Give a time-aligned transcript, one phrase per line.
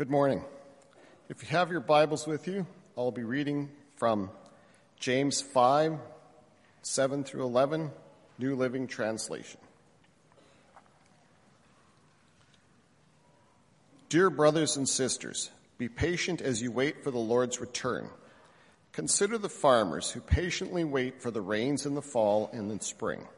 [0.00, 0.42] Good morning.
[1.28, 2.64] If you have your Bibles with you,
[2.96, 4.30] I'll be reading from
[4.98, 5.98] James 5,
[6.80, 7.90] 7 through 11,
[8.38, 9.60] New Living Translation.
[14.08, 18.08] Dear brothers and sisters, be patient as you wait for the Lord's return.
[18.92, 23.28] Consider the farmers who patiently wait for the rains in the fall and in spring.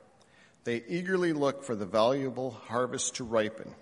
[0.63, 3.75] They eagerly look for the valuable harvest to ripen.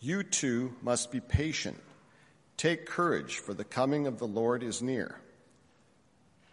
[0.00, 1.78] You too must be patient.
[2.56, 5.20] Take courage, for the coming of the Lord is near.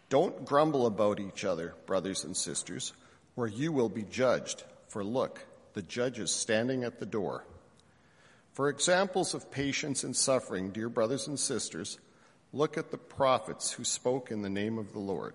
[0.08, 2.92] Don't grumble about each other, brothers and sisters,
[3.36, 4.64] or you will be judged.
[4.88, 7.44] For look, the judge is standing at the door.
[8.52, 11.98] For examples of patience and suffering, dear brothers and sisters,
[12.52, 15.34] look at the prophets who spoke in the name of the Lord.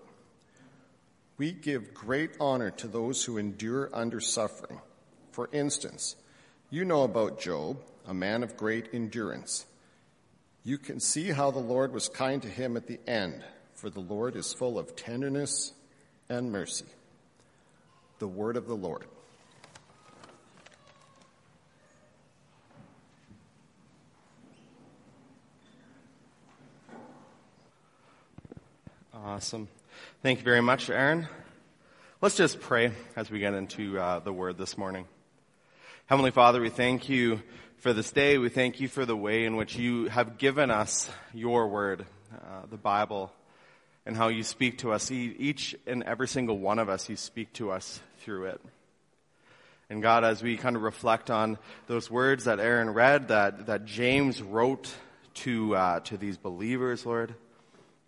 [1.36, 4.80] We give great honor to those who endure under suffering.
[5.32, 6.16] For instance,
[6.70, 7.78] you know about Job
[8.10, 9.66] a man of great endurance.
[10.64, 13.44] You can see how the Lord was kind to him at the end,
[13.74, 15.72] for the Lord is full of tenderness
[16.28, 16.86] and mercy.
[18.18, 19.04] The word of the Lord.
[29.14, 29.68] Awesome.
[30.20, 31.28] Thank you very much, Aaron.
[32.20, 35.06] Let's just pray as we get into uh, the word this morning.
[36.06, 37.40] Heavenly Father, we thank you
[37.80, 38.36] for this day.
[38.36, 42.66] We thank you for the way in which you have given us your word, uh,
[42.70, 43.32] the Bible,
[44.04, 45.10] and how you speak to us.
[45.10, 48.60] Each and every single one of us, you speak to us through it.
[49.88, 53.86] And God, as we kind of reflect on those words that Aaron read, that, that
[53.86, 54.92] James wrote
[55.34, 57.34] to, uh, to these believers, Lord,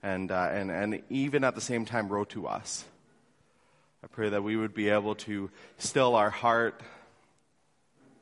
[0.02, 2.84] and, uh, and, and even at the same time wrote to us.
[4.04, 6.82] I pray that we would be able to still our heart,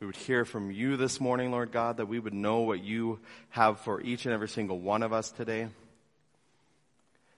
[0.01, 3.20] we would hear from you this morning, Lord God, that we would know what you
[3.51, 5.69] have for each and every single one of us today,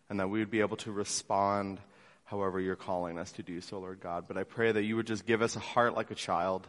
[0.09, 1.81] and that we would be able to respond
[2.25, 4.27] however you're calling us to do so, Lord God.
[4.29, 6.69] But I pray that you would just give us a heart like a child,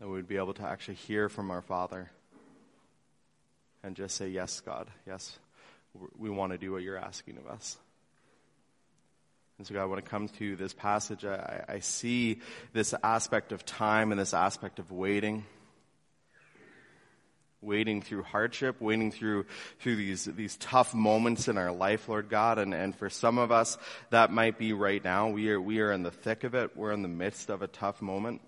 [0.00, 2.10] that we would be able to actually hear from our Father
[3.84, 5.38] and just say, Yes, God, yes,
[6.18, 7.76] we want to do what you're asking of us.
[9.58, 12.40] And so, God, when it comes to this passage, I, I see
[12.74, 15.46] this aspect of time and this aspect of waiting.
[17.62, 19.46] Waiting through hardship, waiting through,
[19.80, 22.58] through these, these tough moments in our life, Lord God.
[22.58, 23.78] And, and for some of us,
[24.10, 25.30] that might be right now.
[25.30, 26.76] We are, we are in the thick of it.
[26.76, 28.42] We're in the midst of a tough moment.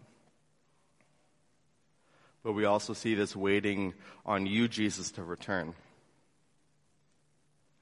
[2.44, 3.94] But we also see this waiting
[4.26, 5.74] on you, Jesus, to return.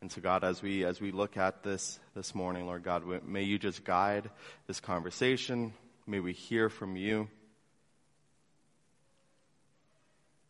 [0.07, 3.43] And so, God, as we as we look at this this morning, Lord God, may
[3.43, 4.31] you just guide
[4.69, 5.73] this conversation.
[6.07, 7.27] May we hear from you.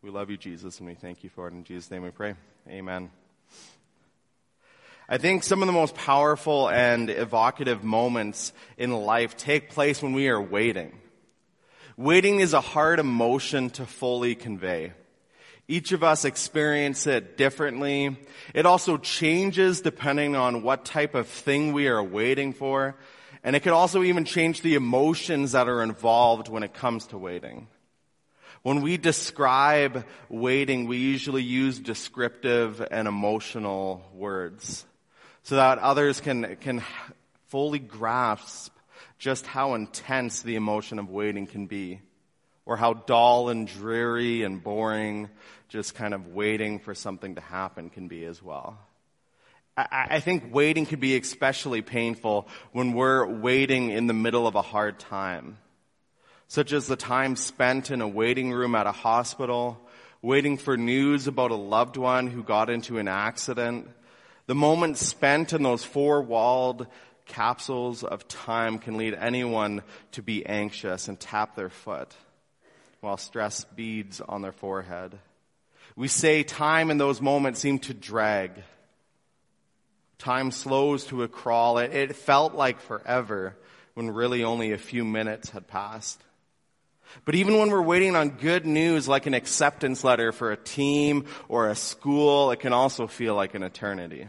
[0.02, 1.54] We love you, Jesus, and we thank you for it.
[1.54, 2.34] In Jesus' name we pray.
[2.68, 3.08] Amen.
[5.08, 10.12] I think some of the most powerful and evocative moments in life take place when
[10.12, 10.92] we are waiting.
[11.96, 14.92] Waiting is a hard emotion to fully convey.
[15.68, 18.16] Each of us experience it differently.
[18.54, 22.94] It also changes depending on what type of thing we are waiting for.
[23.42, 27.18] And it can also even change the emotions that are involved when it comes to
[27.18, 27.66] waiting.
[28.62, 34.84] When we describe waiting, we usually use descriptive and emotional words
[35.42, 36.82] so that others can, can
[37.48, 38.72] fully grasp
[39.18, 42.00] just how intense the emotion of waiting can be
[42.66, 45.30] or how dull and dreary and boring
[45.68, 48.78] just kind of waiting for something to happen can be as well.
[49.76, 54.56] I, I think waiting can be especially painful when we're waiting in the middle of
[54.56, 55.58] a hard time,
[56.48, 59.80] such as the time spent in a waiting room at a hospital,
[60.20, 63.88] waiting for news about a loved one who got into an accident,
[64.46, 66.86] the moment spent in those four walled
[67.26, 72.14] capsules of time can lead anyone to be anxious and tap their foot
[73.00, 75.18] while stress beads on their forehead.
[75.94, 78.52] We say time in those moments seemed to drag.
[80.18, 81.78] Time slows to a crawl.
[81.78, 83.56] It, it felt like forever
[83.94, 86.20] when really only a few minutes had passed.
[87.24, 91.24] But even when we're waiting on good news like an acceptance letter for a team
[91.48, 94.28] or a school, it can also feel like an eternity.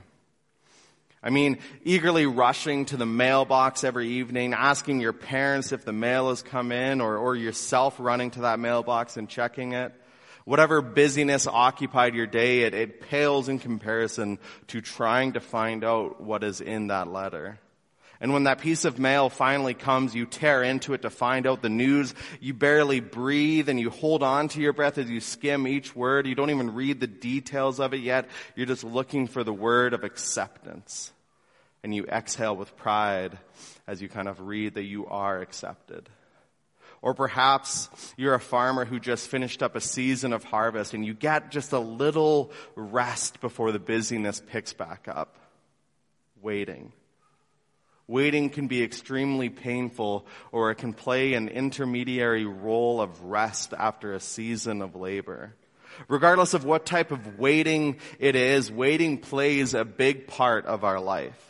[1.24, 6.30] I mean, eagerly rushing to the mailbox every evening, asking your parents if the mail
[6.30, 9.94] has come in, or, or yourself running to that mailbox and checking it.
[10.46, 16.22] Whatever busyness occupied your day, it, it pales in comparison to trying to find out
[16.22, 17.60] what is in that letter.
[18.20, 21.62] And when that piece of mail finally comes, you tear into it to find out
[21.62, 22.16] the news.
[22.40, 26.26] You barely breathe and you hold on to your breath as you skim each word.
[26.26, 28.28] You don't even read the details of it yet.
[28.56, 31.12] You're just looking for the word of acceptance.
[31.84, 33.38] And you exhale with pride
[33.86, 36.10] as you kind of read that you are accepted.
[37.04, 41.14] Or perhaps you're a farmer who just finished up a season of harvest and you
[41.14, 45.38] get just a little rest before the busyness picks back up.
[46.42, 46.92] Waiting.
[48.08, 54.14] Waiting can be extremely painful or it can play an intermediary role of rest after
[54.14, 55.54] a season of labor.
[56.08, 61.00] Regardless of what type of waiting it is, waiting plays a big part of our
[61.00, 61.44] life.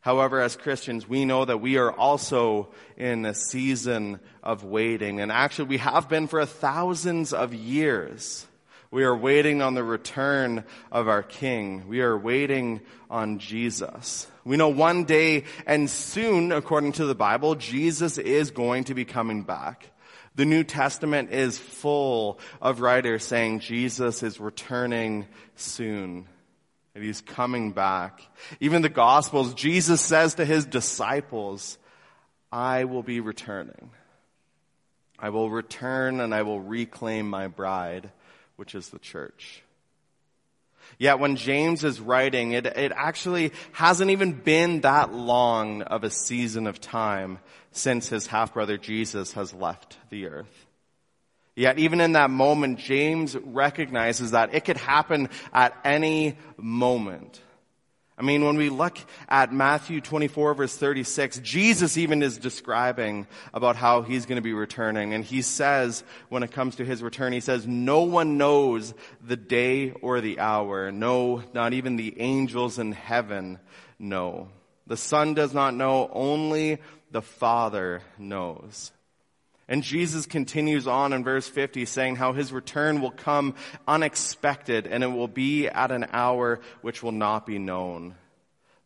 [0.00, 5.20] However, as Christians, we know that we are also in a season of waiting.
[5.20, 8.46] And actually, we have been for thousands of years.
[8.92, 11.86] We are waiting on the return of our King.
[11.86, 14.26] We are waiting on Jesus.
[14.44, 19.04] We know one day and soon, according to the Bible, Jesus is going to be
[19.04, 19.90] coming back.
[20.34, 26.26] The New Testament is full of writers saying Jesus is returning soon
[26.94, 28.20] and he's coming back.
[28.58, 31.78] Even the Gospels, Jesus says to his disciples,
[32.50, 33.90] I will be returning.
[35.18, 38.10] I will return and I will reclaim my bride,
[38.60, 39.62] which is the church.
[40.98, 46.10] Yet when James is writing, it, it actually hasn't even been that long of a
[46.10, 47.38] season of time
[47.72, 50.66] since his half brother Jesus has left the earth.
[51.56, 57.40] Yet even in that moment, James recognizes that it could happen at any moment.
[58.20, 58.98] I mean, when we look
[59.30, 64.52] at Matthew 24 verse 36, Jesus even is describing about how he's going to be
[64.52, 65.14] returning.
[65.14, 68.92] And he says, when it comes to his return, he says, no one knows
[69.26, 70.92] the day or the hour.
[70.92, 73.58] No, not even the angels in heaven
[73.98, 74.48] know.
[74.86, 76.76] The son does not know, only
[77.10, 78.92] the father knows.
[79.70, 83.54] And Jesus continues on in verse 50 saying how his return will come
[83.86, 88.16] unexpected and it will be at an hour which will not be known.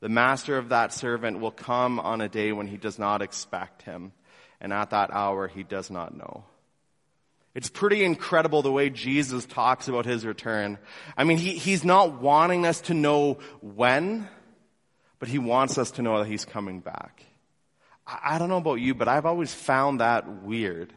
[0.01, 3.81] The master of that servant will come on a day when he does not expect
[3.81, 4.13] him.
[4.61, 6.45] And at that hour he does not know.
[7.55, 10.77] It's pretty incredible the way Jesus talks about his return.
[11.17, 14.29] I mean, he, he's not wanting us to know when,
[15.19, 17.14] but he wants us to know that he's coming back.
[18.07, 20.93] I don't know about you, but I've always found that weird.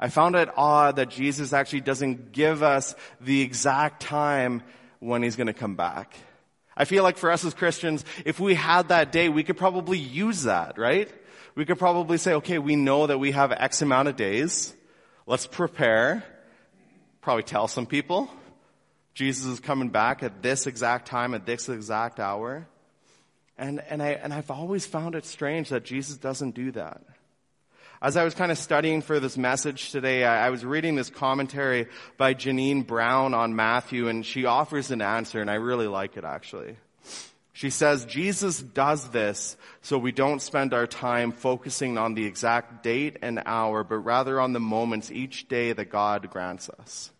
[0.00, 4.62] I found it odd that Jesus actually doesn't give us the exact time
[4.98, 6.16] when he's going to come back.
[6.76, 9.98] I feel like for us as Christians, if we had that day, we could probably
[9.98, 11.10] use that, right?
[11.54, 14.74] We could probably say, okay, we know that we have X amount of days.
[15.26, 16.24] Let's prepare.
[17.20, 18.30] Probably tell some people.
[19.14, 22.66] Jesus is coming back at this exact time, at this exact hour.
[23.58, 27.02] And, and, I, and I've always found it strange that Jesus doesn't do that.
[28.00, 31.10] As I was kind of studying for this message today, I, I was reading this
[31.10, 36.16] commentary by Jeannine Brown on Matthew, and she offers an answer, and I really like
[36.16, 36.76] it actually.
[37.52, 42.82] She says, Jesus does this so we don't spend our time focusing on the exact
[42.82, 47.10] date and hour, but rather on the moments each day that God grants us.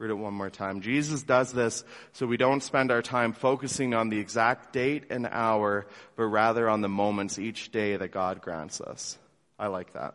[0.00, 0.80] Read it one more time.
[0.80, 5.28] Jesus does this so we don't spend our time focusing on the exact date and
[5.30, 5.86] hour,
[6.16, 9.18] but rather on the moments each day that God grants us.
[9.58, 10.14] I like that.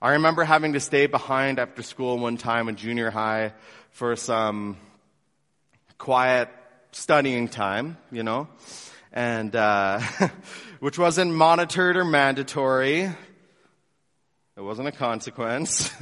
[0.00, 3.54] I remember having to stay behind after school one time in junior high
[3.90, 4.76] for some
[5.98, 6.48] quiet
[6.92, 8.46] studying time, you know,
[9.12, 9.98] and uh,
[10.78, 13.00] which wasn't monitored or mandatory.
[13.00, 13.16] It
[14.60, 15.90] wasn't a consequence.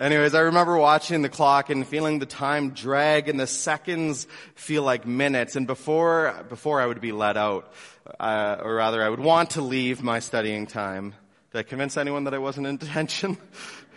[0.00, 4.82] Anyways, I remember watching the clock and feeling the time drag and the seconds feel
[4.82, 5.56] like minutes.
[5.56, 7.70] And before, before I would be let out,
[8.18, 11.14] uh, or rather I would want to leave my studying time.
[11.52, 13.36] Did I convince anyone that I wasn't in detention?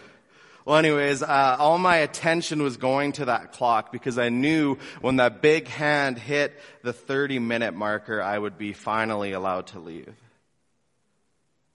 [0.65, 5.15] well, anyways, uh, all my attention was going to that clock because I knew when
[5.15, 10.13] that big hand hit the 30 minute marker, I would be finally allowed to leave.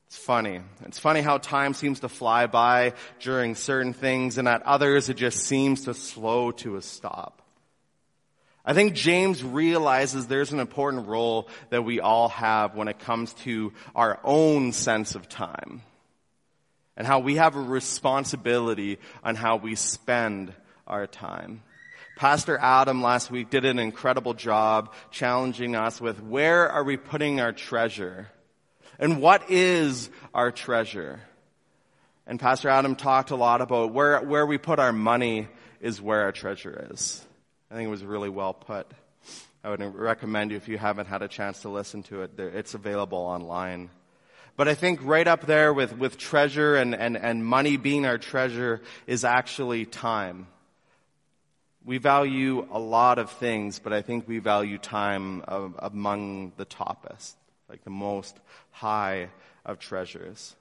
[0.09, 0.63] It's funny.
[0.87, 5.19] It's funny how time seems to fly by during certain things and at others it
[5.19, 7.43] just seems to slow to a stop.
[8.65, 13.35] I think James realizes there's an important role that we all have when it comes
[13.45, 15.83] to our own sense of time
[16.97, 20.55] and how we have a responsibility on how we spend
[20.87, 21.63] our time.
[22.17, 27.41] Pastor Adam last week did an incredible job challenging us with where are we putting
[27.41, 28.29] our treasure?
[28.99, 31.21] And what is our treasure?
[32.27, 35.49] And Pastor Adam talked a lot about where, where we put our money
[35.81, 37.25] is where our treasure is.
[37.71, 38.91] I think it was really well put.
[39.63, 42.39] I would recommend you if you haven't had a chance to listen to it.
[42.39, 43.91] It's available online.
[44.57, 48.19] But I think right up there with, with treasure and, and, and money being our
[48.19, 50.49] treasure is actually time.
[51.85, 56.67] We value a lot of things, but I think we value time of, among the
[56.67, 57.35] toppest,
[57.69, 58.37] like the most
[58.79, 59.29] high
[59.65, 60.55] of treasures.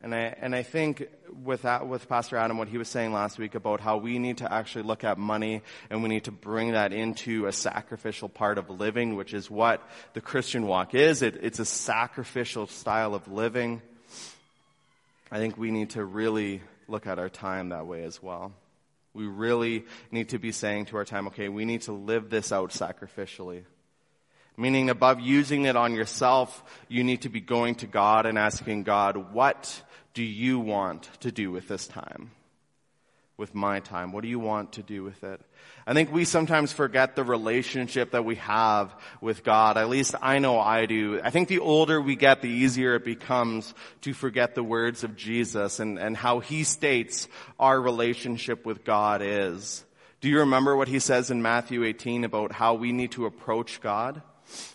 [0.00, 1.08] And I, and I think
[1.44, 4.38] with that, with Pastor Adam, what he was saying last week about how we need
[4.38, 8.58] to actually look at money and we need to bring that into a sacrificial part
[8.58, 9.80] of living, which is what
[10.14, 11.22] the Christian walk is.
[11.22, 13.80] It, it's a sacrificial style of living.
[15.30, 18.52] I think we need to really look at our time that way as well.
[19.14, 22.50] We really need to be saying to our time, okay, we need to live this
[22.50, 23.62] out sacrificially.
[24.56, 28.82] Meaning above using it on yourself, you need to be going to God and asking
[28.82, 29.82] God, what
[30.14, 32.32] do you want to do with this time?
[33.38, 34.12] With my time?
[34.12, 35.40] What do you want to do with it?
[35.86, 39.76] I think we sometimes forget the relationship that we have with God.
[39.78, 41.20] At least I know I do.
[41.24, 45.16] I think the older we get, the easier it becomes to forget the words of
[45.16, 47.26] Jesus and, and how he states
[47.58, 49.84] our relationship with God is.
[50.20, 53.80] Do you remember what he says in Matthew 18 about how we need to approach
[53.80, 54.22] God?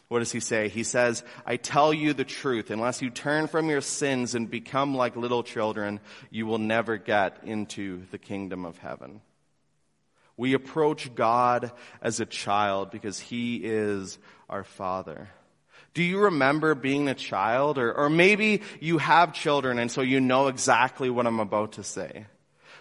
[0.10, 0.70] What does he say?
[0.70, 4.96] He says, I tell you the truth, unless you turn from your sins and become
[4.96, 6.00] like little children,
[6.30, 9.22] you will never get into the kingdom of heaven.
[10.38, 11.72] We approach God
[12.02, 14.18] as a child because he is
[14.50, 15.28] our father.
[15.94, 17.78] Do you remember being a child?
[17.78, 21.84] Or, or maybe you have children and so you know exactly what I'm about to
[21.84, 22.28] say.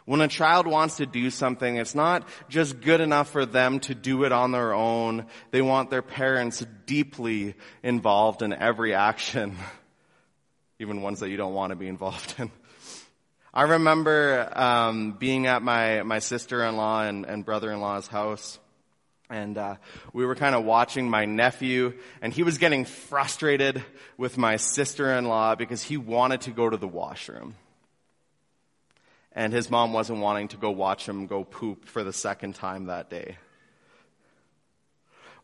[0.06, 3.94] When a child wants to do something, it's not just good enough for them to
[3.94, 5.26] do it on their own.
[5.50, 9.56] They want their parents deeply involved in every action,
[10.78, 12.52] even ones that you don't want to be involved in.
[13.52, 18.60] I remember um, being at my, my sister-in-law and, and brother-in-law's house,
[19.28, 19.74] and uh,
[20.12, 23.82] we were kind of watching my nephew, and he was getting frustrated
[24.16, 27.56] with my sister-in-law because he wanted to go to the washroom
[29.36, 32.86] and his mom wasn't wanting to go watch him go poop for the second time
[32.86, 33.36] that day.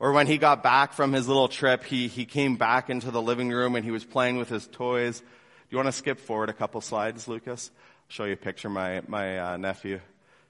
[0.01, 3.23] Or when he got back from his little trip, he, he came back into the
[3.23, 5.21] living room and he was playing with his toys.
[5.21, 5.27] Do
[5.69, 7.71] you want to skip forward a couple slides, Lucas?
[7.75, 10.01] I'll show you a picture of my, my uh, nephew.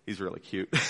[0.06, 0.72] He's really cute.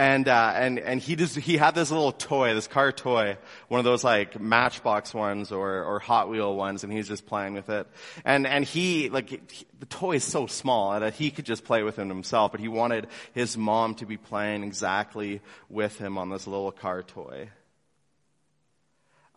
[0.00, 3.36] and uh, and and he just he had this little toy, this car toy,
[3.68, 7.52] one of those like Matchbox ones or or Hot Wheel ones, and he's just playing
[7.52, 7.86] with it.
[8.24, 11.82] And and he like he, the toy is so small that he could just play
[11.82, 16.30] with it himself, but he wanted his mom to be playing exactly with him on
[16.30, 17.50] this little car toy.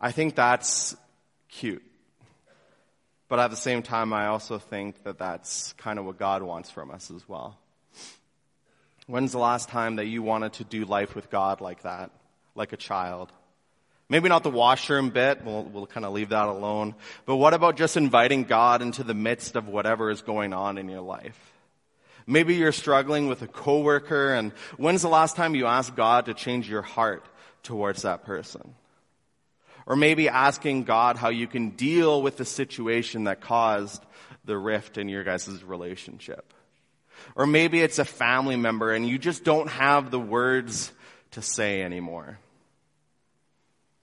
[0.00, 0.96] I think that's
[1.50, 1.84] cute.
[3.28, 6.70] But at the same time, I also think that that's kind of what God wants
[6.70, 7.58] from us as well.
[9.06, 12.10] When's the last time that you wanted to do life with God like that?
[12.54, 13.32] Like a child?
[14.08, 15.44] Maybe not the washroom bit.
[15.44, 16.94] We'll, we'll kind of leave that alone.
[17.26, 20.88] But what about just inviting God into the midst of whatever is going on in
[20.88, 21.38] your life?
[22.26, 26.34] Maybe you're struggling with a coworker and when's the last time you asked God to
[26.34, 27.26] change your heart
[27.62, 28.74] towards that person?
[29.86, 34.02] Or maybe asking God how you can deal with the situation that caused
[34.46, 36.53] the rift in your guys' relationship.
[37.36, 40.92] Or maybe it's a family member and you just don't have the words
[41.32, 42.38] to say anymore.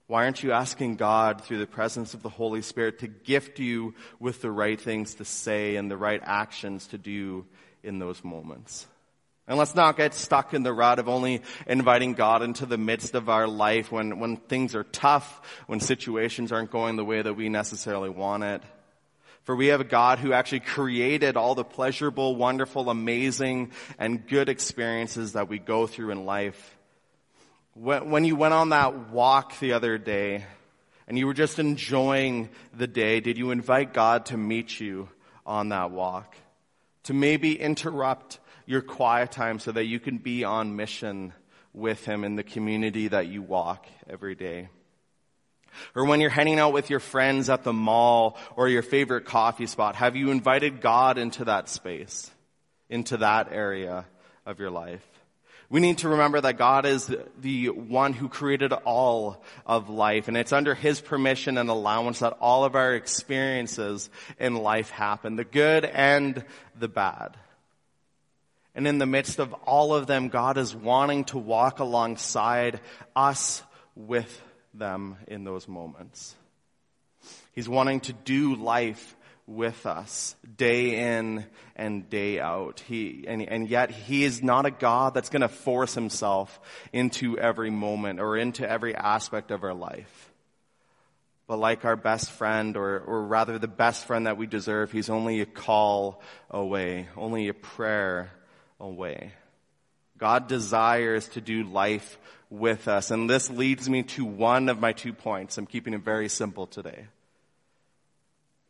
[0.06, 3.94] Why aren't you asking God through the presence of the Holy Spirit to gift you
[4.20, 7.46] with the right things to say and the right actions to do
[7.82, 8.86] in those moments?
[9.48, 13.14] And let's not get stuck in the rut of only inviting God into the midst
[13.14, 17.34] of our life when, when things are tough, when situations aren't going the way that
[17.34, 18.62] we necessarily want it.
[19.44, 24.48] For we have a God who actually created all the pleasurable, wonderful, amazing, and good
[24.48, 26.76] experiences that we go through in life.
[27.74, 30.44] When you went on that walk the other day
[31.08, 35.08] and you were just enjoying the day, did you invite God to meet you
[35.44, 36.36] on that walk?
[37.04, 41.32] To maybe interrupt your quiet time so that you can be on mission
[41.72, 44.68] with Him in the community that you walk every day?
[45.94, 49.66] Or when you're hanging out with your friends at the mall or your favorite coffee
[49.66, 52.30] spot, have you invited God into that space,
[52.88, 54.06] into that area
[54.46, 55.06] of your life?
[55.72, 57.10] We need to remember that God is
[57.40, 62.36] the one who created all of life and it's under His permission and allowance that
[62.42, 66.44] all of our experiences in life happen, the good and
[66.78, 67.38] the bad.
[68.74, 72.80] And in the midst of all of them, God is wanting to walk alongside
[73.16, 73.62] us
[73.94, 74.42] with
[74.74, 76.34] them in those moments.
[77.52, 81.44] He's wanting to do life with us day in
[81.76, 82.80] and day out.
[82.80, 86.60] He, and, and yet he is not a God that's going to force himself
[86.92, 90.32] into every moment or into every aspect of our life.
[91.46, 95.10] But like our best friend, or, or rather the best friend that we deserve, he's
[95.10, 98.30] only a call away, only a prayer
[98.80, 99.32] away.
[100.22, 102.16] God desires to do life
[102.48, 103.10] with us.
[103.10, 105.58] And this leads me to one of my two points.
[105.58, 107.06] I'm keeping it very simple today.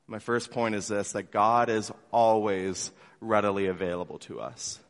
[0.06, 2.90] My first point is this, that God is always
[3.20, 4.80] readily available to us.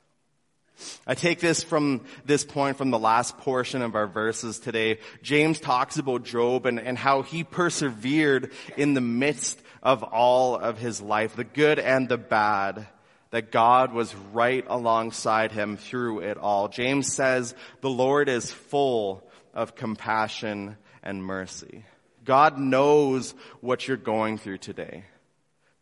[1.05, 5.01] I take this from this point from the last portion of our verses today.
[5.21, 10.79] James talks about Job and, and how he persevered in the midst of all of
[10.79, 12.87] his life, the good and the bad,
[13.33, 16.69] that God was right alongside him through it all.
[16.69, 21.85] James says, the Lord is full of compassion and mercy.
[22.25, 25.05] God knows what you're going through today.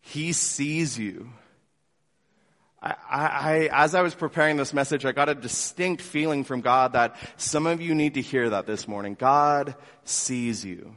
[0.00, 1.28] He sees you.
[2.80, 6.95] I, I, as I was preparing this message, I got a distinct feeling from God
[6.95, 9.16] that some of you need to hear that this morning.
[9.19, 10.95] God sees you.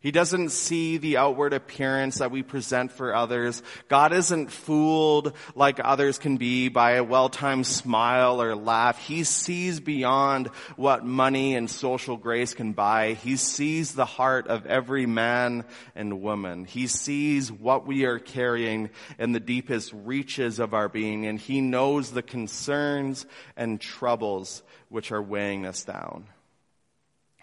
[0.00, 3.62] He doesn't see the outward appearance that we present for others.
[3.88, 8.98] God isn't fooled like others can be by a well-timed smile or laugh.
[8.98, 13.12] He sees beyond what money and social grace can buy.
[13.12, 15.64] He sees the heart of every man
[15.94, 16.64] and woman.
[16.64, 18.88] He sees what we are carrying
[19.18, 25.12] in the deepest reaches of our being and he knows the concerns and troubles which
[25.12, 26.24] are weighing us down.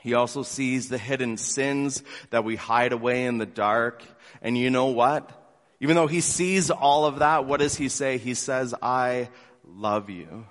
[0.02, 4.04] He also sees the hidden sins that we hide away in the dark.
[4.42, 5.32] And you know what?
[5.80, 8.18] Even though he sees all of that, what does he say?
[8.18, 9.30] He says, I
[9.66, 10.46] love you.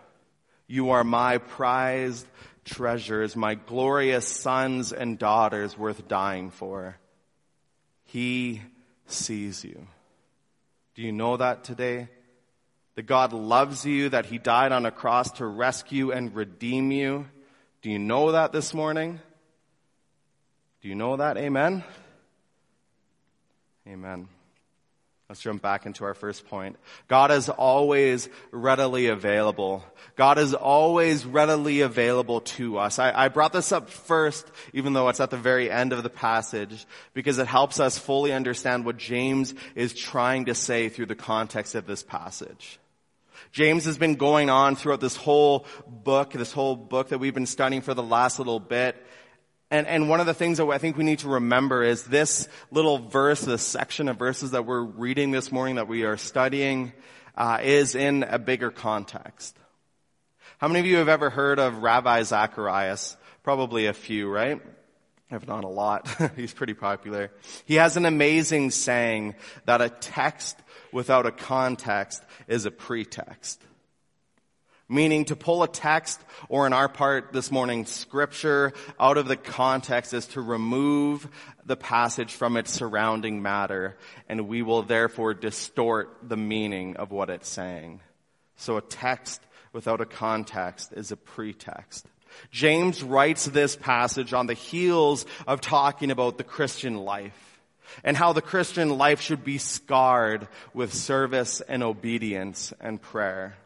[0.67, 2.27] You are my prized
[2.65, 6.97] treasures, my glorious sons and daughters worth dying for.
[8.05, 8.63] He
[9.07, 9.87] sees you.
[10.95, 12.09] Do you know that today?
[12.95, 17.27] That God loves you, that he died on a cross to rescue and redeem you.
[17.83, 19.21] Do you know that this morning?
[20.83, 21.37] Do you know that?
[21.37, 21.85] Amen?
[23.89, 24.29] Amen.
[25.29, 26.77] Let's jump back into our first point.
[27.09, 29.85] God is always readily available.
[30.15, 33.01] God is always readily available to us.
[33.01, 36.11] I, I, brought this up first, even though it's at the very end of the
[36.11, 41.17] passage, because it helps us fully understand what James is trying to say through the
[41.17, 42.79] context of this passage.
[43.51, 47.47] James has been going on throughout this whole book, this whole book that we've been
[47.47, 48.97] studying for the last little bit,
[49.71, 52.49] and, and one of the things that I think we need to remember is this
[52.71, 56.93] little verse, this section of verses that we're reading this morning that we are studying,
[57.37, 59.59] uh, is in a bigger context.
[60.59, 63.17] How many of you have ever heard of Ravi Zacharias?
[63.43, 64.63] Probably a few, right?
[65.31, 66.09] If not a lot.
[66.37, 67.33] He's pretty popular.
[67.65, 70.57] He has an amazing saying that a text
[70.93, 73.61] without a context is a pretext.
[74.89, 79.37] Meaning to pull a text, or in our part this morning, scripture, out of the
[79.37, 81.29] context is to remove
[81.65, 83.97] the passage from its surrounding matter,
[84.29, 88.01] and we will therefore distort the meaning of what it's saying.
[88.55, 92.07] So a text without a context is a pretext.
[92.53, 97.61] James writes this passage on the heels of talking about the Christian life
[98.05, 103.57] and how the Christian life should be scarred with service and obedience and prayer.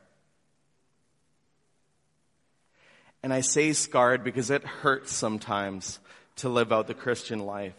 [3.22, 5.98] And I say scarred because it hurts sometimes
[6.36, 7.74] to live out the Christian life.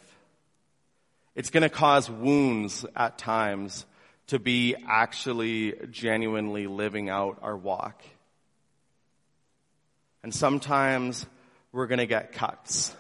[1.36, 3.86] It's going to cause wounds at times
[4.27, 8.04] to be actually genuinely living out our walk.
[10.23, 11.25] And sometimes
[11.71, 12.95] we're going to get cuts.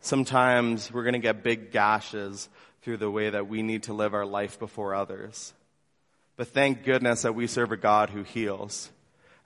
[0.00, 2.48] Sometimes we're going to get big gashes
[2.82, 5.52] through the way that we need to live our life before others.
[6.36, 8.90] But thank goodness that we serve a God who heals.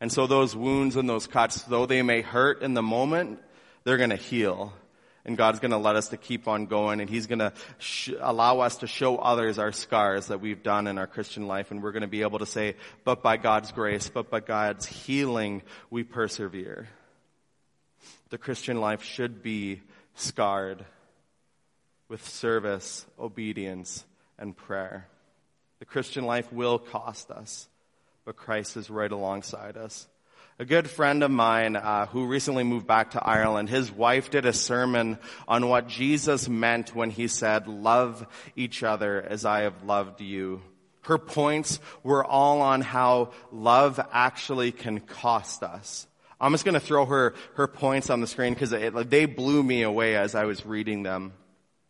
[0.02, 3.38] And so those wounds and those cuts, though they may hurt in the moment,
[3.84, 4.72] they're going to heal.
[5.24, 8.10] And God's going to let us to keep on going and He's going to sh-
[8.20, 11.70] allow us to show others our scars that we've done in our Christian life.
[11.70, 14.86] And we're going to be able to say, but by God's grace, but by God's
[14.86, 16.88] healing, we persevere.
[18.30, 19.82] The Christian life should be
[20.16, 20.84] scarred
[22.08, 24.04] with service, obedience,
[24.36, 25.06] and prayer.
[25.78, 27.68] The Christian life will cost us
[28.24, 30.08] but Christ is right alongside us.
[30.58, 34.46] A good friend of mine uh, who recently moved back to Ireland, his wife did
[34.46, 39.82] a sermon on what Jesus meant when he said, love each other as I have
[39.82, 40.62] loved you.
[41.02, 46.06] Her points were all on how love actually can cost us.
[46.40, 49.82] I'm just going to throw her, her points on the screen because they blew me
[49.82, 51.32] away as I was reading them.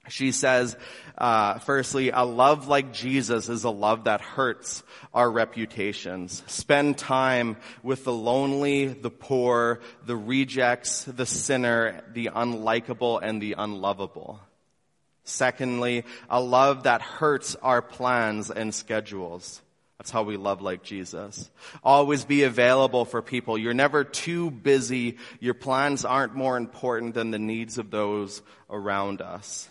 [0.09, 0.77] She says,
[1.17, 4.83] uh, firstly, a love like Jesus is a love that hurts
[5.15, 6.43] our reputations.
[6.49, 13.55] Spend time with the lonely, the poor, the rejects, the sinner, the unlikable, and the
[13.57, 14.41] unlovable.
[15.25, 19.63] Secondly, a love that hurts our plans and schedules.
[19.99, 21.49] That's how we love like Jesus.
[21.85, 23.57] Always be available for people.
[23.57, 25.19] You're never too busy.
[25.39, 29.69] Your plans aren't more important than the needs of those around us.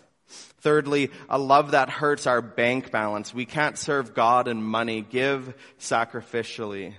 [0.59, 3.33] Thirdly, a love that hurts our bank balance.
[3.33, 5.01] We can't serve God and money.
[5.01, 6.93] Give sacrificially.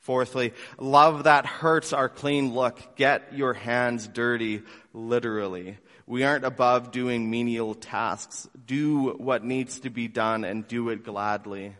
[0.00, 2.96] Fourthly, love that hurts our clean look.
[2.96, 5.78] Get your hands dirty, literally.
[6.06, 8.48] We aren't above doing menial tasks.
[8.66, 11.76] Do what needs to be done and do it gladly.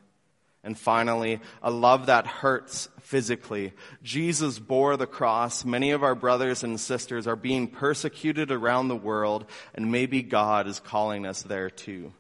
[0.64, 3.72] And finally, a love that hurts physically.
[4.03, 5.64] Jesus bore the cross.
[5.64, 10.68] Many of our brothers and sisters are being persecuted around the world, and maybe God
[10.68, 12.12] is calling us there too.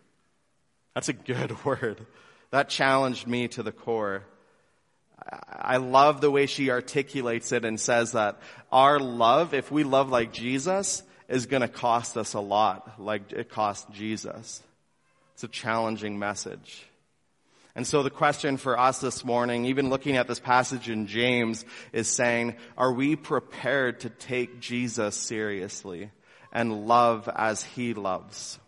[0.94, 2.04] That's a good word.
[2.50, 4.24] That challenged me to the core.
[5.48, 8.40] I love the way she articulates it and says that
[8.72, 13.32] our love, if we love like Jesus, is going to cost us a lot, like
[13.32, 14.62] it cost Jesus.
[15.34, 16.84] It's a challenging message.
[17.74, 21.64] And so the question for us this morning, even looking at this passage in James,
[21.92, 26.10] is saying, are we prepared to take Jesus seriously
[26.52, 28.58] and love as he loves?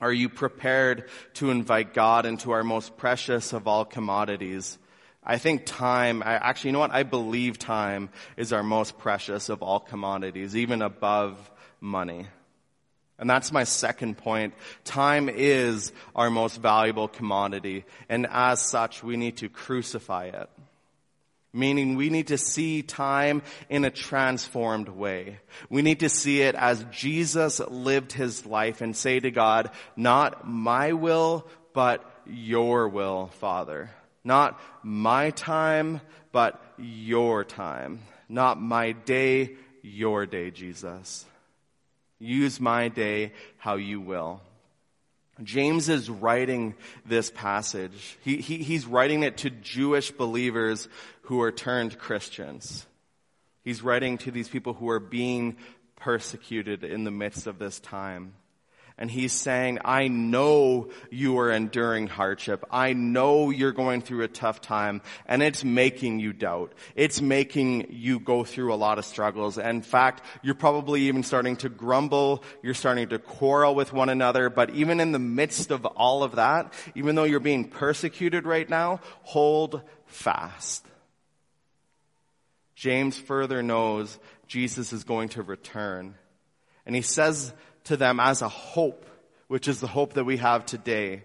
[0.00, 4.78] Are you prepared to invite God into our most precious of all commodities?
[5.22, 6.90] I think time, I, actually, you know what?
[6.90, 12.26] I believe time is our most precious of all commodities, even above money.
[13.18, 14.54] And that's my second point.
[14.84, 17.84] Time is our most valuable commodity.
[18.08, 20.50] And as such, we need to crucify it.
[21.52, 25.38] Meaning we need to see time in a transformed way.
[25.70, 30.48] We need to see it as Jesus lived his life and say to God, not
[30.48, 33.90] my will, but your will, Father.
[34.24, 36.00] Not my time,
[36.32, 38.00] but your time.
[38.28, 41.24] Not my day, your day, Jesus.
[42.24, 44.40] Use my day how you will.
[45.42, 48.18] James is writing this passage.
[48.22, 50.88] He, he, he's writing it to Jewish believers
[51.22, 52.86] who are turned Christians.
[53.62, 55.56] He's writing to these people who are being
[55.96, 58.34] persecuted in the midst of this time.
[58.96, 62.64] And he's saying, I know you are enduring hardship.
[62.70, 66.72] I know you're going through a tough time and it's making you doubt.
[66.94, 69.58] It's making you go through a lot of struggles.
[69.58, 72.44] In fact, you're probably even starting to grumble.
[72.62, 74.48] You're starting to quarrel with one another.
[74.48, 78.68] But even in the midst of all of that, even though you're being persecuted right
[78.68, 80.86] now, hold fast.
[82.76, 86.14] James further knows Jesus is going to return.
[86.86, 87.52] And he says
[87.84, 89.06] to them as a hope,
[89.48, 91.22] which is the hope that we have today.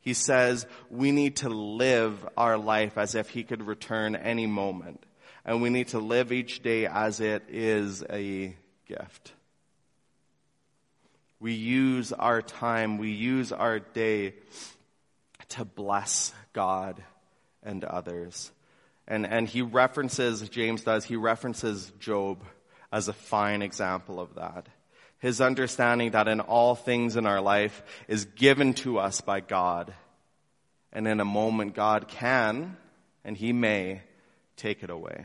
[0.00, 5.02] He says we need to live our life as if he could return any moment.
[5.44, 9.32] And we need to live each day as it is a gift.
[11.38, 14.34] We use our time, we use our day
[15.50, 17.02] to bless God
[17.62, 18.50] and others.
[19.06, 22.42] And, and he references, James does, he references Job
[22.90, 24.66] as a fine example of that
[25.24, 29.94] his understanding that in all things in our life is given to us by God.
[30.92, 32.76] And in a moment, God can
[33.24, 34.02] and he may
[34.58, 35.24] take it away.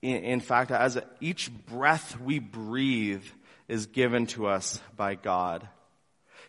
[0.00, 3.24] In, in fact, as each breath we breathe
[3.66, 5.66] is given to us by God.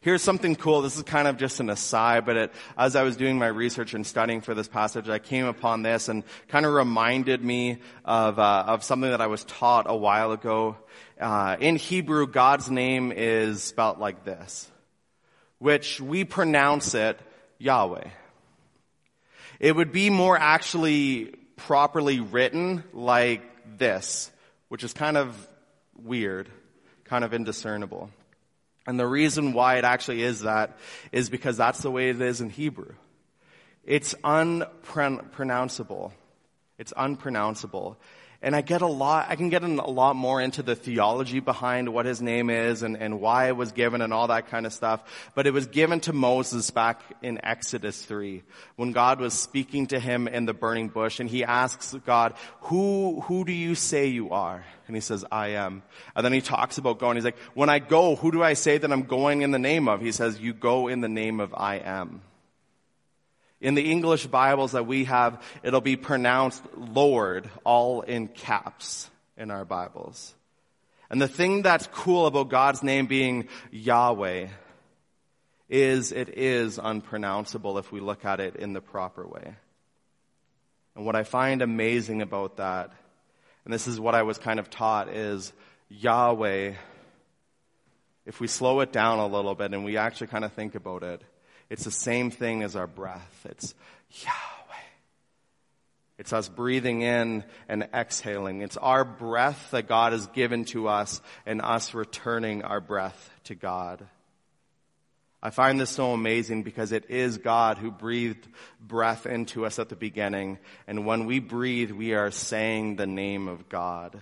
[0.03, 0.81] Here's something cool.
[0.81, 3.93] This is kind of just an aside, but it, as I was doing my research
[3.93, 8.37] and studying for this passage, I came upon this and kind of reminded me of,
[8.37, 10.75] uh, of something that I was taught a while ago.
[11.17, 14.69] Uh, in Hebrew, God's name is spelt like this,
[15.59, 17.17] which we pronounce it
[17.59, 18.09] Yahweh.
[19.61, 23.41] It would be more actually properly written like
[23.77, 24.29] this,
[24.67, 25.47] which is kind of
[25.95, 26.49] weird,
[27.05, 28.09] kind of indiscernible.
[28.85, 30.77] And the reason why it actually is that
[31.11, 32.93] is because that's the way it is in Hebrew.
[33.85, 36.13] It's unpronounceable.
[36.77, 37.97] It's unpronounceable.
[38.43, 41.87] And I get a lot, I can get a lot more into the theology behind
[41.93, 44.73] what his name is and, and why it was given and all that kind of
[44.73, 45.01] stuff.
[45.33, 48.43] But it was given to Moses back in Exodus 3
[48.75, 53.21] when God was speaking to him in the burning bush and he asks God, who,
[53.21, 54.65] who do you say you are?
[54.87, 55.81] And he says, I am.
[56.13, 57.15] And then he talks about going.
[57.15, 59.87] He's like, when I go, who do I say that I'm going in the name
[59.87, 60.01] of?
[60.01, 62.21] He says, you go in the name of I am.
[63.63, 69.51] In the English Bibles that we have, it'll be pronounced Lord, all in caps in
[69.51, 70.35] our Bibles.
[71.09, 74.47] And the thing that's cool about God's name being Yahweh
[75.69, 79.55] is it is unpronounceable if we look at it in the proper way.
[80.97, 82.91] And what I find amazing about that,
[83.63, 85.53] and this is what I was kind of taught, is
[85.87, 86.73] Yahweh,
[88.25, 91.03] if we slow it down a little bit and we actually kind of think about
[91.03, 91.21] it,
[91.73, 93.47] it's the same thing as our breath.
[93.49, 93.73] It's
[94.21, 94.83] Yahweh.
[96.19, 98.61] It's us breathing in and exhaling.
[98.61, 103.55] It's our breath that God has given to us and us returning our breath to
[103.55, 104.05] God.
[105.41, 108.47] I find this so amazing because it is God who breathed
[108.79, 110.59] breath into us at the beginning.
[110.85, 114.21] And when we breathe, we are saying the name of God.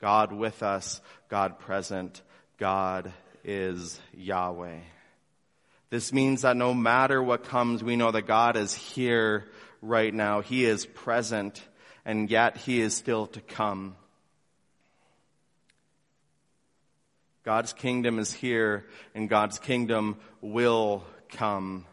[0.00, 2.22] God with us, God present,
[2.56, 3.12] God
[3.44, 4.78] is Yahweh.
[5.90, 9.46] This means that no matter what comes, we know that God is here
[9.82, 10.40] right now.
[10.40, 11.62] He is present,
[12.04, 13.96] and yet He is still to come.
[17.42, 21.86] God's kingdom is here and God's kingdom will come.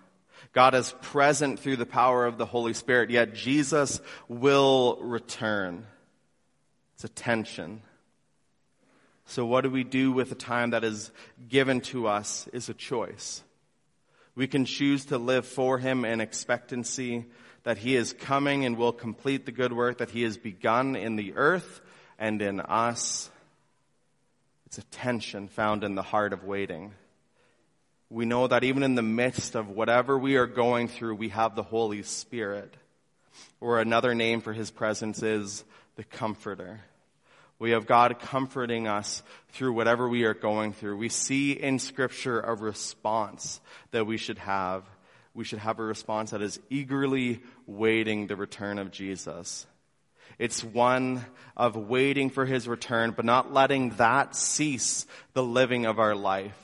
[0.53, 5.85] God is present through the power of the Holy Spirit, yet Jesus will return.
[6.95, 7.81] It's a tension.
[9.25, 11.11] So what do we do with the time that is
[11.47, 13.43] given to us is a choice.
[14.37, 17.25] We can choose to live for Him in expectancy
[17.63, 21.15] that He is coming and will complete the good work that He has begun in
[21.15, 21.81] the earth
[22.19, 23.31] and in us.
[24.67, 26.93] It's a tension found in the heart of waiting.
[28.11, 31.55] We know that even in the midst of whatever we are going through, we have
[31.55, 32.77] the Holy Spirit.
[33.59, 35.63] Or another name for His presence is
[35.95, 36.81] the Comforter.
[37.59, 40.97] We have God comforting us through whatever we are going through.
[40.97, 43.59] We see in Scripture a response
[43.91, 44.83] that we should have.
[45.33, 49.65] We should have a response that is eagerly waiting the return of Jesus.
[50.37, 55.99] It's one of waiting for his return, but not letting that cease the living of
[55.99, 56.57] our life.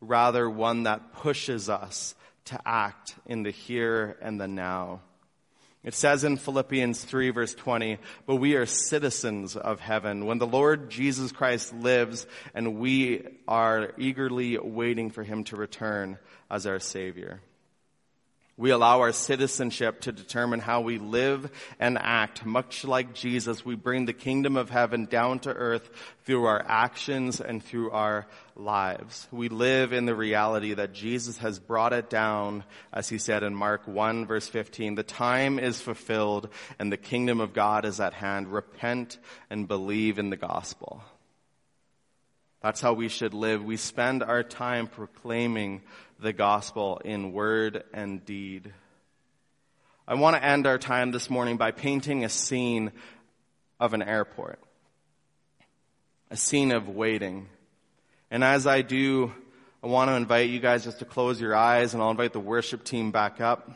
[0.00, 2.14] Rather, one that pushes us
[2.46, 5.00] to act in the here and the now.
[5.88, 7.96] It says in Philippians 3 verse 20,
[8.26, 10.26] but we are citizens of heaven.
[10.26, 16.18] When the Lord Jesus Christ lives and we are eagerly waiting for him to return
[16.50, 17.40] as our Savior.
[18.58, 22.44] We allow our citizenship to determine how we live and act.
[22.44, 25.88] Much like Jesus, we bring the kingdom of heaven down to earth
[26.24, 29.28] through our actions and through our lives.
[29.30, 33.54] We live in the reality that Jesus has brought it down, as he said in
[33.54, 36.48] Mark 1 verse 15, the time is fulfilled
[36.80, 38.52] and the kingdom of God is at hand.
[38.52, 39.18] Repent
[39.50, 41.04] and believe in the gospel.
[42.62, 43.64] That's how we should live.
[43.64, 45.82] We spend our time proclaiming
[46.18, 48.72] the gospel in word and deed.
[50.06, 52.92] I want to end our time this morning by painting a scene
[53.78, 54.58] of an airport.
[56.30, 57.48] A scene of waiting.
[58.30, 59.32] And as I do,
[59.82, 62.40] I want to invite you guys just to close your eyes and I'll invite the
[62.40, 63.70] worship team back up.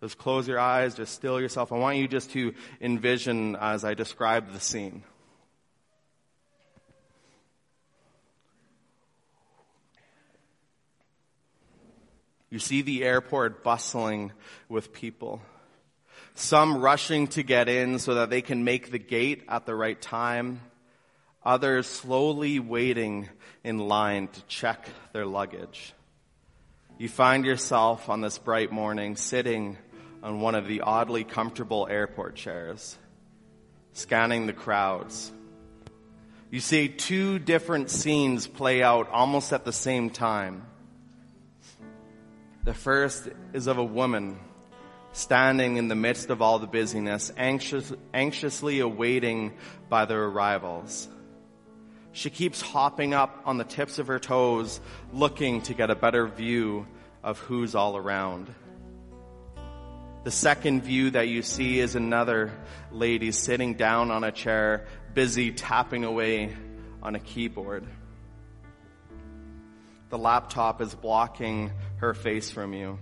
[0.00, 1.72] Just close your eyes, just still yourself.
[1.72, 5.02] I want you just to envision as I describe the scene.
[12.54, 14.30] You see the airport bustling
[14.68, 15.42] with people.
[16.36, 20.00] Some rushing to get in so that they can make the gate at the right
[20.00, 20.60] time.
[21.44, 23.28] Others slowly waiting
[23.64, 25.94] in line to check their luggage.
[26.96, 29.76] You find yourself on this bright morning sitting
[30.22, 32.96] on one of the oddly comfortable airport chairs,
[33.94, 35.32] scanning the crowds.
[36.52, 40.68] You see two different scenes play out almost at the same time.
[42.64, 44.38] The first is of a woman
[45.12, 49.52] standing in the midst of all the busyness, anxious, anxiously awaiting
[49.90, 51.06] by their arrivals.
[52.12, 54.80] She keeps hopping up on the tips of her toes,
[55.12, 56.86] looking to get a better view
[57.22, 58.54] of who's all around.
[60.22, 62.50] The second view that you see is another
[62.90, 66.56] lady sitting down on a chair, busy tapping away
[67.02, 67.86] on a keyboard.
[70.08, 72.98] The laptop is blocking her face from you.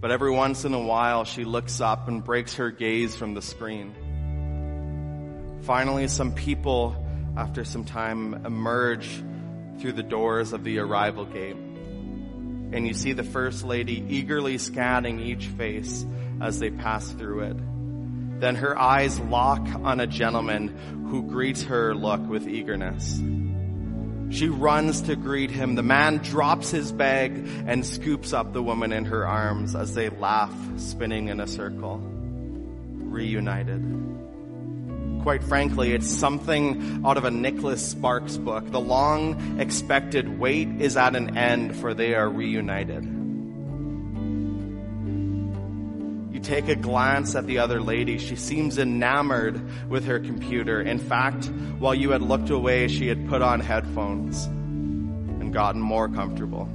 [0.00, 3.42] But every once in a while, she looks up and breaks her gaze from the
[3.42, 3.94] screen.
[5.62, 6.94] Finally, some people,
[7.36, 9.22] after some time, emerge
[9.78, 11.56] through the doors of the arrival gate.
[11.56, 16.04] And you see the First Lady eagerly scanning each face
[16.40, 17.56] as they pass through it.
[18.40, 23.18] Then her eyes lock on a gentleman who greets her look with eagerness.
[24.30, 25.76] She runs to greet him.
[25.76, 27.32] The man drops his bag
[27.66, 31.98] and scoops up the woman in her arms as they laugh, spinning in a circle,
[31.98, 33.82] reunited.
[35.22, 38.70] quite frankly, it's something out of a Nicholas Sparks book.
[38.70, 43.15] The long expected wait is at an end, for they are reunited.
[46.46, 48.18] Take a glance at the other lady.
[48.18, 50.80] She seems enamored with her computer.
[50.80, 51.46] In fact,
[51.80, 56.68] while you had looked away, she had put on headphones and gotten more comfortable.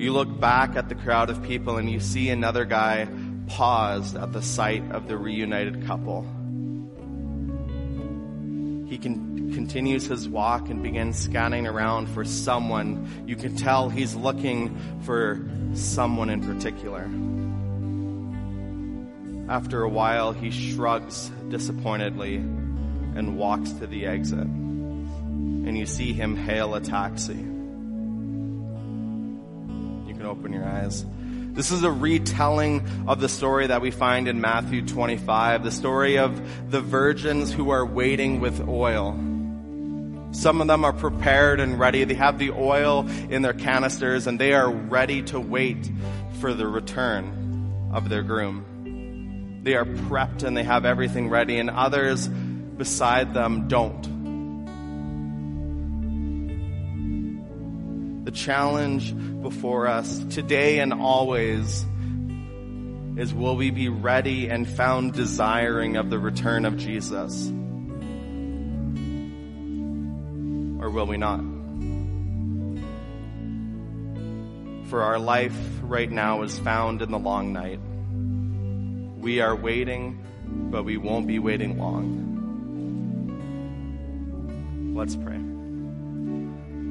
[0.00, 3.08] You look back at the crowd of people and you see another guy
[3.48, 6.22] paused at the sight of the reunited couple.
[8.88, 13.24] He can, continues his walk and begins scanning around for someone.
[13.26, 17.08] You can tell he's looking for someone in particular.
[19.48, 24.40] After a while, he shrugs disappointedly and walks to the exit.
[24.40, 27.44] And you see him hail a taxi You
[30.14, 31.04] can open your eyes.
[31.52, 36.18] This is a retelling of the story that we find in Matthew 25, the story
[36.18, 39.12] of the virgins who are waiting with oil.
[40.32, 42.04] Some of them are prepared and ready.
[42.04, 45.90] They have the oil in their canisters and they are ready to wait
[46.40, 48.75] for the return of their groom.
[49.66, 54.00] They are prepped and they have everything ready and others beside them don't.
[58.24, 61.84] The challenge before us today and always
[63.16, 67.48] is will we be ready and found desiring of the return of Jesus?
[70.80, 71.40] Or will we not?
[74.90, 77.80] For our life right now is found in the long night.
[79.16, 80.24] We are waiting,
[80.70, 82.24] but we won't be waiting long.
[84.94, 85.36] Let's pray.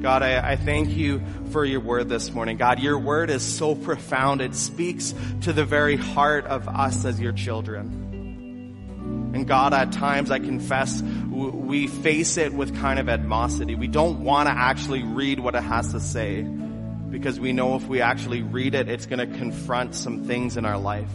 [0.02, 2.58] God, I, I, thank you for your word this morning.
[2.58, 4.40] God, your word is so profound.
[4.40, 9.32] It speaks to the very heart of us as your children.
[9.34, 13.74] And God, at times I confess we face it with kind of animosity.
[13.74, 17.86] We don't want to actually read what it has to say because we know if
[17.86, 21.10] we actually read it, it's going to confront some things in our life.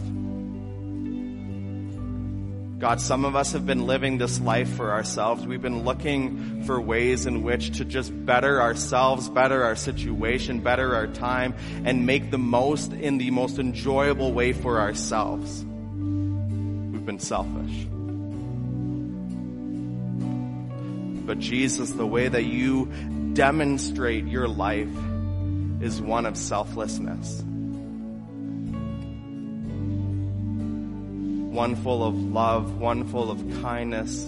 [2.82, 5.46] God, some of us have been living this life for ourselves.
[5.46, 10.96] We've been looking for ways in which to just better ourselves, better our situation, better
[10.96, 15.62] our time, and make the most in the most enjoyable way for ourselves.
[15.62, 17.86] We've been selfish.
[21.24, 22.86] But Jesus, the way that you
[23.34, 24.90] demonstrate your life
[25.80, 27.44] is one of selflessness.
[31.52, 34.26] One full of love, one full of kindness,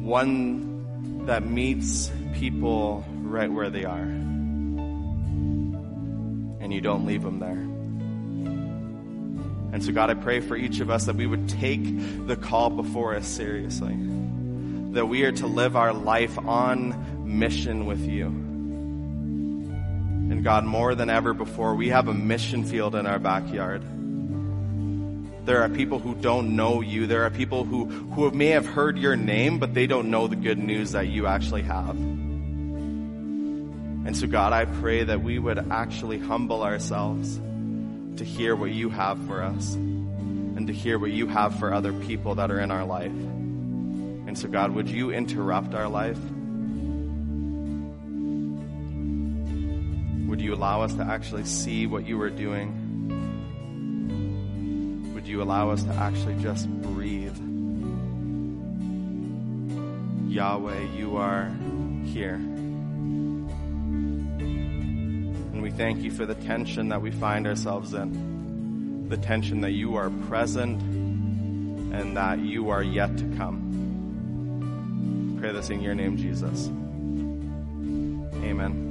[0.00, 4.04] one that meets people right where they are.
[6.60, 7.58] And you don't leave them there.
[9.72, 11.82] And so, God, I pray for each of us that we would take
[12.26, 13.96] the call before us seriously.
[14.92, 18.26] That we are to live our life on mission with you.
[20.28, 23.82] And God, more than ever before, we have a mission field in our backyard.
[25.48, 27.06] There are people who don't know you.
[27.06, 30.36] There are people who, who may have heard your name, but they don't know the
[30.36, 31.96] good news that you actually have.
[34.04, 37.40] And so, God, I pray that we would actually humble ourselves
[38.18, 41.94] to hear what you have for us and to hear what you have for other
[41.94, 43.06] people that are in our life.
[43.06, 46.20] And so, God, would you interrupt our life?
[50.28, 52.77] Would you allow us to actually see what you are doing?
[55.28, 57.36] You allow us to actually just breathe?
[60.28, 61.50] Yahweh, you are
[62.04, 62.34] here.
[65.54, 69.08] And we thank you for the tension that we find ourselves in.
[69.08, 73.68] The tension that you are present and that you are yet to come.
[75.40, 76.68] Pray this in your name, Jesus.
[78.44, 78.87] Amen.